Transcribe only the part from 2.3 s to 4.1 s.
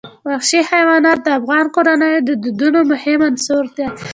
دودونو مهم عنصر دی.